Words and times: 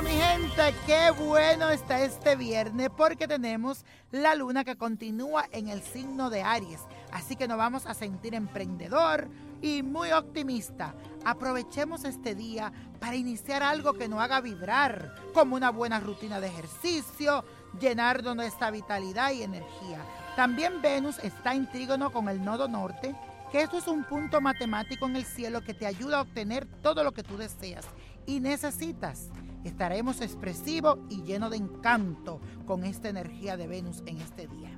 gente, 0.00 0.74
qué 0.86 1.10
bueno 1.10 1.68
está 1.68 2.02
este 2.02 2.34
viernes 2.34 2.88
porque 2.96 3.28
tenemos 3.28 3.84
la 4.10 4.34
luna 4.34 4.64
que 4.64 4.76
continúa 4.76 5.44
en 5.52 5.68
el 5.68 5.82
signo 5.82 6.30
de 6.30 6.42
Aries. 6.42 6.80
Así 7.12 7.36
que 7.36 7.46
nos 7.46 7.58
vamos 7.58 7.84
a 7.84 7.92
sentir 7.92 8.34
emprendedor 8.34 9.28
y 9.60 9.82
muy 9.82 10.10
optimista. 10.12 10.94
Aprovechemos 11.26 12.04
este 12.04 12.34
día 12.34 12.72
para 13.00 13.16
iniciar 13.16 13.62
algo 13.62 13.92
que 13.92 14.08
nos 14.08 14.20
haga 14.20 14.40
vibrar, 14.40 15.14
como 15.34 15.56
una 15.56 15.70
buena 15.70 16.00
rutina 16.00 16.40
de 16.40 16.46
ejercicio, 16.46 17.44
llenar 17.78 18.22
de 18.22 18.34
nuestra 18.34 18.70
vitalidad 18.70 19.32
y 19.32 19.42
energía. 19.42 19.98
También 20.36 20.80
Venus 20.80 21.18
está 21.18 21.54
en 21.54 21.70
trígono 21.70 22.10
con 22.10 22.30
el 22.30 22.42
nodo 22.42 22.66
norte, 22.66 23.14
que 23.52 23.60
esto 23.60 23.76
es 23.76 23.86
un 23.86 24.04
punto 24.04 24.40
matemático 24.40 25.04
en 25.04 25.16
el 25.16 25.26
cielo 25.26 25.60
que 25.60 25.74
te 25.74 25.84
ayuda 25.84 26.18
a 26.18 26.22
obtener 26.22 26.64
todo 26.82 27.04
lo 27.04 27.12
que 27.12 27.22
tú 27.22 27.36
deseas 27.36 27.84
y 28.24 28.40
necesitas. 28.40 29.28
Estaremos 29.64 30.20
expresivos 30.20 30.98
y 31.08 31.22
llenos 31.22 31.50
de 31.50 31.58
encanto 31.58 32.40
con 32.66 32.84
esta 32.84 33.08
energía 33.08 33.56
de 33.56 33.66
Venus 33.68 34.02
en 34.06 34.18
este 34.18 34.48
día. 34.48 34.70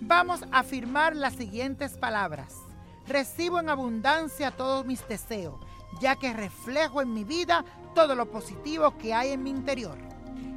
Vamos 0.00 0.42
a 0.52 0.60
afirmar 0.60 1.16
las 1.16 1.34
siguientes 1.34 1.96
palabras. 1.96 2.54
Recibo 3.06 3.60
en 3.60 3.70
abundancia 3.70 4.50
todos 4.50 4.84
mis 4.84 5.06
deseos, 5.08 5.54
ya 6.00 6.16
que 6.16 6.32
reflejo 6.32 7.00
en 7.00 7.14
mi 7.14 7.24
vida 7.24 7.64
todo 7.94 8.14
lo 8.14 8.30
positivo 8.30 8.96
que 8.98 9.14
hay 9.14 9.30
en 9.30 9.42
mi 9.42 9.50
interior. 9.50 9.96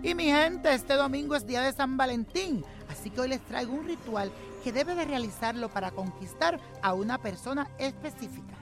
Y 0.04 0.14
mi 0.14 0.26
gente, 0.26 0.74
este 0.74 0.96
domingo 0.96 1.36
es 1.36 1.46
día 1.46 1.62
de 1.62 1.74
San 1.74 1.96
Valentín, 1.96 2.66
así 2.90 3.10
que 3.10 3.22
hoy 3.22 3.30
les 3.30 3.42
traigo 3.42 3.74
un 3.74 3.86
ritual 3.86 4.32
que 4.64 4.74
debe 4.74 4.96
de 4.96 5.06
realizarlo 5.06 5.70
para 5.70 5.92
conquistar 5.92 6.60
a 6.82 6.94
una 6.94 7.18
persona 7.18 7.70
específica. 7.78 8.56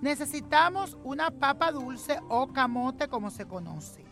Necesitamos 0.00 0.96
una 1.04 1.30
papa 1.30 1.72
dulce 1.72 2.20
o 2.28 2.52
camote 2.52 3.08
como 3.08 3.30
se 3.30 3.46
conoce, 3.46 4.04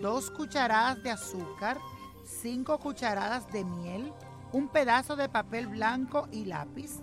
dos 0.00 0.30
cucharadas 0.30 1.02
de 1.02 1.10
azúcar, 1.10 1.78
cinco 2.24 2.78
cucharadas 2.78 3.50
de 3.52 3.64
miel, 3.64 4.12
un 4.52 4.68
pedazo 4.68 5.16
de 5.16 5.28
papel 5.28 5.66
blanco 5.66 6.28
y 6.32 6.44
lápiz, 6.44 7.00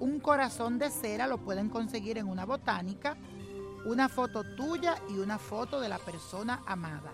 un 0.00 0.20
corazón 0.20 0.78
de 0.78 0.90
cera, 0.90 1.26
lo 1.26 1.38
pueden 1.38 1.68
conseguir 1.68 2.18
en 2.18 2.28
una 2.28 2.44
botánica, 2.44 3.16
una 3.84 4.08
foto 4.08 4.44
tuya 4.56 4.96
y 5.08 5.18
una 5.18 5.38
foto 5.38 5.80
de 5.80 5.88
la 5.88 5.98
persona 5.98 6.62
amada, 6.66 7.12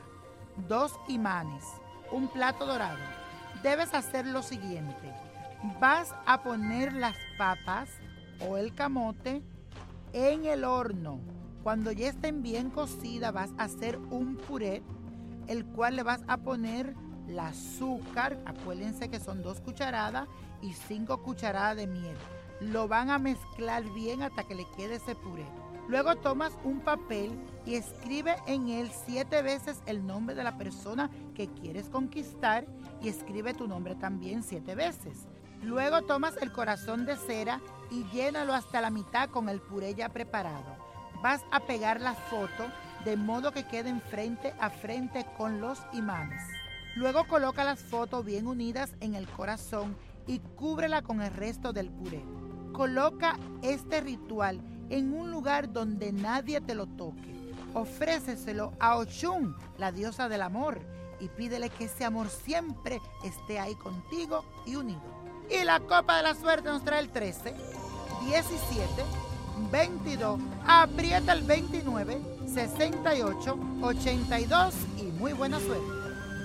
dos 0.68 0.92
imanes, 1.08 1.64
un 2.12 2.28
plato 2.28 2.66
dorado. 2.66 2.98
Debes 3.62 3.94
hacer 3.94 4.26
lo 4.26 4.42
siguiente, 4.42 5.12
vas 5.80 6.14
a 6.26 6.42
poner 6.42 6.92
las 6.92 7.16
papas 7.36 7.88
o 8.48 8.56
el 8.56 8.74
camote 8.74 9.42
en 10.12 10.46
el 10.46 10.64
horno. 10.64 11.20
Cuando 11.62 11.92
ya 11.92 12.08
estén 12.08 12.42
bien 12.42 12.70
cocidas 12.70 13.32
vas 13.32 13.50
a 13.58 13.64
hacer 13.64 13.98
un 13.98 14.36
puré, 14.36 14.82
el 15.50 15.66
cual 15.66 15.96
le 15.96 16.04
vas 16.04 16.22
a 16.28 16.36
poner 16.36 16.94
el 17.28 17.38
azúcar, 17.40 18.38
acuérdense 18.46 19.10
que 19.10 19.18
son 19.18 19.42
dos 19.42 19.60
cucharadas 19.60 20.28
y 20.62 20.72
cinco 20.72 21.22
cucharadas 21.24 21.76
de 21.76 21.88
miel. 21.88 22.16
Lo 22.60 22.86
van 22.86 23.10
a 23.10 23.18
mezclar 23.18 23.82
bien 23.92 24.22
hasta 24.22 24.44
que 24.44 24.54
le 24.54 24.64
quede 24.76 24.96
ese 24.96 25.16
puré. 25.16 25.44
Luego 25.88 26.14
tomas 26.14 26.52
un 26.62 26.78
papel 26.78 27.32
y 27.66 27.74
escribe 27.74 28.36
en 28.46 28.68
él 28.68 28.92
siete 29.06 29.42
veces 29.42 29.82
el 29.86 30.06
nombre 30.06 30.36
de 30.36 30.44
la 30.44 30.56
persona 30.56 31.10
que 31.34 31.48
quieres 31.48 31.88
conquistar 31.88 32.64
y 33.02 33.08
escribe 33.08 33.52
tu 33.52 33.66
nombre 33.66 33.96
también 33.96 34.44
siete 34.44 34.76
veces. 34.76 35.26
Luego 35.62 36.02
tomas 36.02 36.36
el 36.36 36.52
corazón 36.52 37.06
de 37.06 37.16
cera 37.16 37.60
y 37.90 38.04
llénalo 38.12 38.54
hasta 38.54 38.80
la 38.80 38.90
mitad 38.90 39.30
con 39.30 39.48
el 39.48 39.60
puré 39.60 39.96
ya 39.96 40.10
preparado. 40.10 40.76
Vas 41.24 41.42
a 41.50 41.58
pegar 41.58 42.00
la 42.00 42.14
foto 42.14 42.70
de 43.04 43.16
modo 43.16 43.52
que 43.52 43.64
queden 43.64 44.00
frente 44.00 44.54
a 44.60 44.70
frente 44.70 45.26
con 45.36 45.60
los 45.60 45.80
imanes. 45.92 46.42
Luego 46.96 47.26
coloca 47.26 47.64
las 47.64 47.80
fotos 47.80 48.24
bien 48.24 48.46
unidas 48.46 48.94
en 49.00 49.14
el 49.14 49.28
corazón 49.28 49.96
y 50.26 50.38
cúbrela 50.38 51.02
con 51.02 51.22
el 51.22 51.32
resto 51.32 51.72
del 51.72 51.90
puré. 51.90 52.22
Coloca 52.72 53.38
este 53.62 54.00
ritual 54.00 54.60
en 54.90 55.12
un 55.12 55.30
lugar 55.30 55.72
donde 55.72 56.12
nadie 56.12 56.60
te 56.60 56.74
lo 56.74 56.86
toque. 56.86 57.54
Ofréceselo 57.74 58.72
a 58.80 58.96
Ochun, 58.96 59.56
la 59.78 59.92
diosa 59.92 60.28
del 60.28 60.42
amor, 60.42 60.80
y 61.20 61.28
pídele 61.28 61.70
que 61.70 61.84
ese 61.84 62.04
amor 62.04 62.28
siempre 62.28 63.00
esté 63.24 63.58
ahí 63.58 63.74
contigo 63.76 64.44
y 64.66 64.76
unido. 64.76 65.02
Y 65.50 65.64
la 65.64 65.80
copa 65.80 66.16
de 66.16 66.22
la 66.22 66.34
suerte 66.34 66.68
nos 66.68 66.84
trae 66.84 67.00
el 67.00 67.10
13, 67.10 67.54
17, 68.26 69.04
22, 69.70 70.40
aprieta 70.66 71.32
el 71.32 71.42
29, 71.42 72.20
68, 72.46 73.58
82 73.82 74.74
y 74.98 75.02
muy 75.18 75.32
buena 75.32 75.58
suerte. 75.60 76.00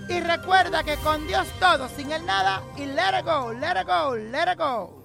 Y 0.09 0.19
recuerda 0.19 0.83
que 0.83 0.97
con 0.97 1.25
Dios 1.27 1.47
todo, 1.59 1.87
sin 1.89 2.11
el 2.11 2.25
nada, 2.25 2.61
y 2.77 2.85
let 2.85 3.19
it 3.19 3.25
go, 3.25 3.51
let 3.53 3.81
it 3.81 3.87
go, 3.87 4.15
let 4.15 4.51
it 4.51 4.57
go. 4.57 5.03